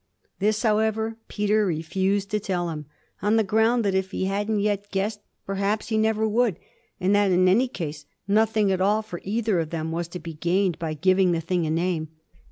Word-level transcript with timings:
This, 0.39 0.63
however, 0.63 1.17
Peter 1.27 1.63
refused 1.63 2.31
to 2.31 2.39
tell 2.39 2.71
him 2.71 2.87
on 3.21 3.35
the 3.35 3.43
ground 3.43 3.85
that 3.85 3.93
if 3.93 4.09
he 4.09 4.25
hadn't 4.25 4.57
yet 4.61 4.89
guessed 4.89 5.19
perhaps 5.45 5.89
he 5.89 5.97
never 5.99 6.27
would, 6.27 6.57
and 6.99 7.13
that 7.13 7.29
in 7.31 7.47
any 7.47 7.67
case 7.67 8.07
nothing 8.27 8.71
at 8.71 8.81
all 8.81 9.03
for 9.03 9.21
either 9.23 9.59
of 9.59 9.69
them 9.69 9.91
was 9.91 10.07
to 10.07 10.19
be 10.19 10.33
gained 10.33 10.79
by 10.79 10.95
giving 10.95 11.33
the 11.33 11.39
thing 11.39 11.67
a 11.67 11.69
name. 11.69 12.09